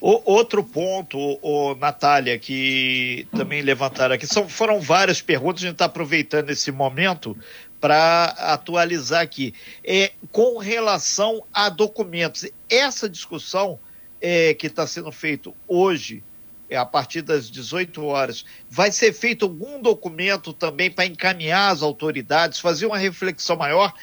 [0.00, 5.74] O, outro ponto, o, Natália, que também levantaram aqui, são, foram várias perguntas, a gente
[5.74, 7.36] está aproveitando esse momento
[7.80, 9.54] para atualizar aqui.
[9.82, 13.78] É, com relação a documentos, essa discussão
[14.20, 16.22] é, que está sendo feita hoje,
[16.68, 21.82] é, a partir das 18 horas, vai ser feito algum documento também para encaminhar as
[21.82, 23.94] autoridades, fazer uma reflexão maior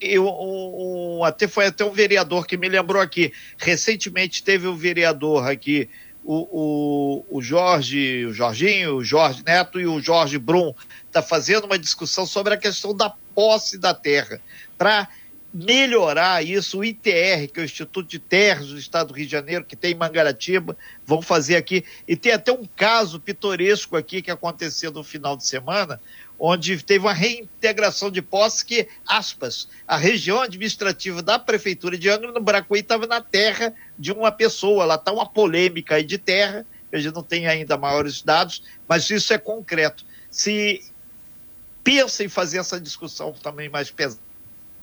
[0.00, 3.32] eu, até foi até um vereador que me lembrou aqui.
[3.58, 5.88] Recentemente teve um vereador aqui,
[6.24, 10.74] o, o, o Jorge, o Jorginho, o Jorge Neto e o Jorge Brum,
[11.06, 14.40] está fazendo uma discussão sobre a questão da posse da terra,
[14.76, 15.08] para
[15.52, 16.78] melhorar isso.
[16.78, 19.76] O ITR, que é o Instituto de Terras do Estado do Rio de Janeiro, que
[19.76, 21.84] tem em Mangaratiba, vão fazer aqui.
[22.06, 26.00] E tem até um caso pitoresco aqui que aconteceu no final de semana,
[26.40, 32.32] onde teve uma reintegração de posse que, aspas, a região administrativa da Prefeitura de Angra
[32.32, 34.86] no Bracuí estava na terra de uma pessoa.
[34.86, 39.10] Lá está uma polêmica aí de terra, a gente não tem ainda maiores dados, mas
[39.10, 40.02] isso é concreto.
[40.30, 40.82] Se
[41.84, 44.29] pensa em fazer essa discussão também mais pesada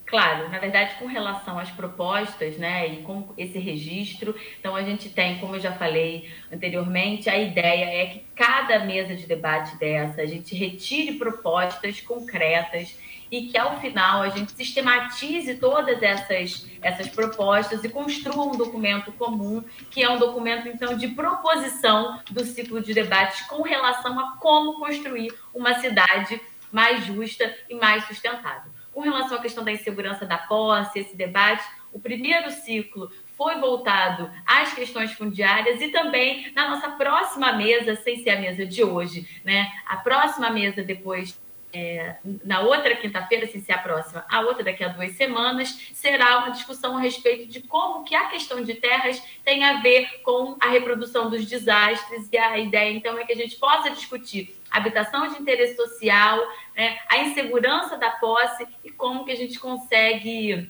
[0.08, 5.10] Claro, na verdade, com relação às propostas, né, e com esse registro, então a gente
[5.10, 10.22] tem, como eu já falei anteriormente, a ideia é que cada mesa de debate dessa
[10.22, 12.98] a gente retire propostas concretas
[13.30, 19.12] e que ao final a gente sistematize todas essas, essas propostas e construa um documento
[19.12, 24.38] comum, que é um documento, então, de proposição do ciclo de debates com relação a
[24.38, 26.40] como construir uma cidade
[26.72, 28.77] mais justa e mais sustentável.
[28.98, 34.28] Com relação à questão da insegurança da posse, esse debate, o primeiro ciclo foi voltado
[34.44, 39.30] às questões fundiárias e também na nossa próxima mesa, sem ser a mesa de hoje,
[39.46, 39.72] né?
[39.86, 41.40] A próxima mesa depois
[41.72, 46.40] é, na outra quinta-feira, sem ser a próxima, a outra daqui a duas semanas, será
[46.40, 50.58] uma discussão a respeito de como que a questão de terras tem a ver com
[50.60, 55.28] a reprodução dos desastres e a ideia, então, é que a gente possa discutir habitação
[55.28, 56.42] de interesse social,
[56.78, 60.70] né, a insegurança da posse e como que a gente consegue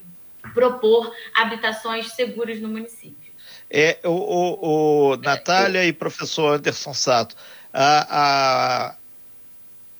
[0.53, 3.27] propor habitações seguras no município.
[3.69, 7.35] É, o, o, o Natália e professor Anderson Sato,
[7.73, 8.95] a, a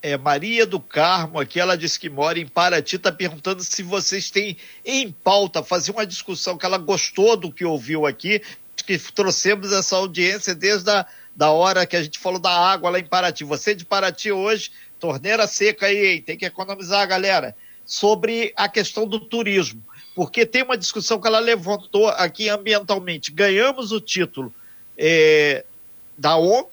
[0.01, 4.31] é, Maria do Carmo aqui, ela disse que mora em Paraty, está perguntando se vocês
[4.31, 4.55] têm
[4.85, 8.41] em pauta fazer uma discussão que ela gostou do que ouviu aqui,
[8.85, 11.05] que trouxemos essa audiência desde a
[11.37, 13.43] da hora que a gente falou da água lá em Paraty.
[13.43, 16.21] Você de Paraty hoje, torneira seca aí, hein?
[16.21, 19.83] tem que economizar, galera, sobre a questão do turismo.
[20.15, 23.31] Porque tem uma discussão que ela levantou aqui ambientalmente.
[23.31, 24.53] Ganhamos o título
[24.97, 25.63] é,
[26.17, 26.67] da ONU,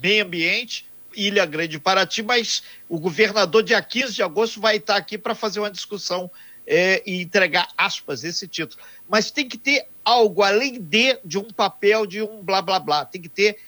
[0.00, 5.18] Meio Ambiente, Ilha Grande Paraty, mas o governador, dia 15 de agosto, vai estar aqui
[5.18, 6.30] para fazer uma discussão
[6.64, 8.80] é, e entregar, aspas, esse título.
[9.08, 13.04] Mas tem que ter algo além de, de um papel, de um blá blá blá.
[13.04, 13.58] Tem que ter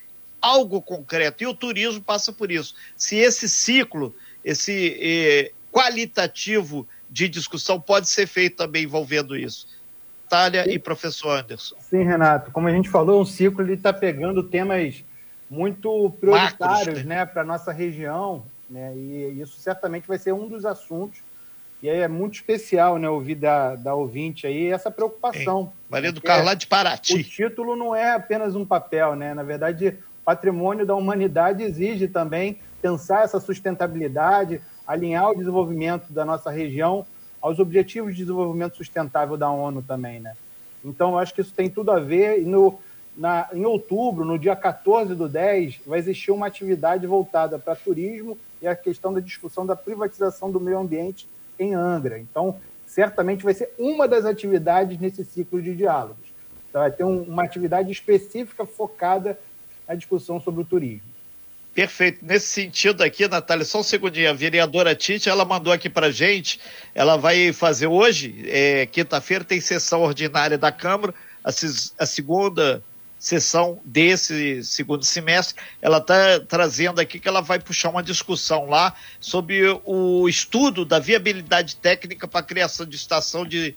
[0.40, 1.42] algo concreto.
[1.42, 2.74] E o turismo passa por isso.
[2.96, 4.14] Se esse ciclo,
[4.44, 9.66] esse eh, qualitativo de discussão pode ser feito também envolvendo isso.
[10.30, 11.74] Natália e professor Anderson.
[11.80, 12.52] Sim, Renato.
[12.52, 15.02] Como a gente falou, um ciclo ele está pegando temas
[15.50, 20.46] muito prioritários Macros, né, para a nossa região, né, e isso certamente vai ser um
[20.46, 21.18] dos assuntos.
[21.82, 25.72] E aí é muito especial né, ouvir da, da ouvinte aí essa preocupação.
[25.88, 27.14] Maria do Carlos lá de Paraty.
[27.14, 29.32] O título não é apenas um papel, né?
[29.32, 36.50] Na verdade, patrimônio da humanidade exige também pensar essa sustentabilidade, alinhar o desenvolvimento da nossa
[36.50, 37.06] região
[37.40, 40.34] aos objetivos de desenvolvimento sustentável da ONU também, né?
[40.84, 42.40] Então, eu acho que isso tem tudo a ver.
[42.40, 42.78] E no,
[43.16, 48.36] na, em outubro, no dia 14 do 10, vai existir uma atividade voltada para turismo
[48.60, 52.18] e a questão da discussão da privatização do meio ambiente em Angra.
[52.18, 52.56] Então,
[52.86, 56.32] certamente vai ser uma das atividades nesse ciclo de diálogos.
[56.68, 59.38] Então, vai ter um, uma atividade específica focada
[59.90, 61.02] a discussão sobre o turismo.
[61.74, 62.24] Perfeito.
[62.24, 64.30] Nesse sentido aqui, Natália, só um segundinho.
[64.30, 66.60] A vereadora Tite, ela mandou aqui para gente,
[66.94, 71.12] ela vai fazer hoje, é, quinta-feira, tem sessão ordinária da Câmara,
[71.44, 72.82] a, a segunda
[73.18, 78.94] sessão desse segundo semestre, ela está trazendo aqui que ela vai puxar uma discussão lá
[79.20, 83.74] sobre o estudo da viabilidade técnica para a criação de estação de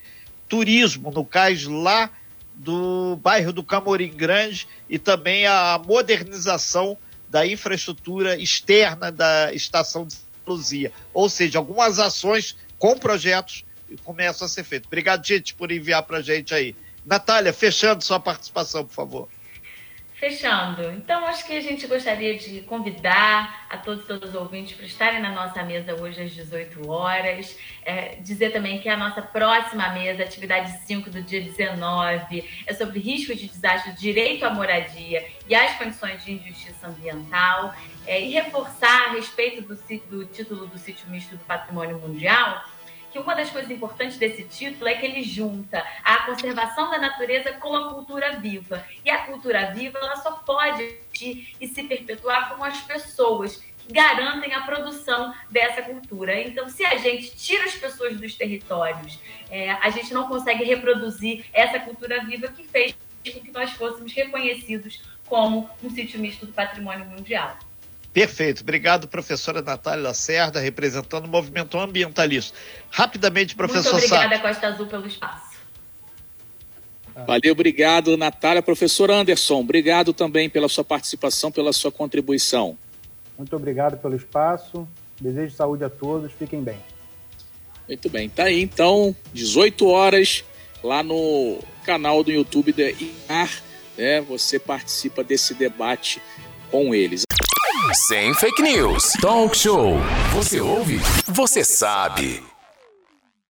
[0.48, 2.10] turismo no cais lá
[2.56, 6.98] do bairro do Camorim Grande e também a modernização
[7.30, 10.92] da infraestrutura externa da estação de Luzia.
[11.14, 13.66] Ou seja, algumas ações com projetos
[14.04, 14.88] começam a ser feitas.
[14.88, 16.76] Obrigado, gente, por enviar para a gente aí.
[17.06, 19.30] Natália, fechando sua participação, por favor.
[20.24, 25.22] Fechando, então acho que a gente gostaria de convidar a todos, os ouvintes para estarem
[25.22, 27.60] na nossa mesa hoje às 18 horas.
[27.84, 33.02] É, dizer também que a nossa próxima mesa, atividade 5 do dia 19, é sobre
[33.02, 37.76] risco de desastre, direito à moradia e as condições de injustiça ambiental.
[38.08, 39.76] É, e reforçar a respeito do,
[40.10, 42.64] do título do sítio misto do patrimônio mundial
[43.14, 47.54] que uma das coisas importantes desse título é que ele junta a conservação da natureza
[47.54, 48.84] com a cultura viva.
[49.06, 50.98] E a cultura viva ela só pode
[51.62, 56.42] e se perpetuar com as pessoas que garantem a produção dessa cultura.
[56.42, 61.46] Então, se a gente tira as pessoas dos territórios, é, a gente não consegue reproduzir
[61.54, 66.52] essa cultura viva que fez com que nós fôssemos reconhecidos como um sítio misto do
[66.52, 67.58] patrimônio mundial.
[68.14, 68.62] Perfeito.
[68.62, 72.56] Obrigado, professora Natália Lacerda, representando o movimento ambientalista.
[72.92, 74.42] Rapidamente, professor Muito obrigada, Sá.
[74.42, 75.54] Costa Azul, pelo espaço.
[77.28, 78.62] Valeu, obrigado, Natália.
[78.62, 82.78] Professor Anderson, obrigado também pela sua participação, pela sua contribuição.
[83.38, 84.88] Muito obrigado pelo espaço.
[85.20, 86.32] Desejo saúde a todos.
[86.34, 86.78] Fiquem bem.
[87.88, 90.44] Muito bem, tá aí então, 18 horas,
[90.84, 93.62] lá no canal do YouTube da IAR,
[93.98, 94.22] né?
[94.22, 96.22] Você participa desse debate
[96.74, 97.22] com eles.
[98.08, 99.14] Sem fake news.
[99.22, 99.94] Talk show.
[100.34, 101.00] Você ouve?
[101.28, 102.53] Você sabe.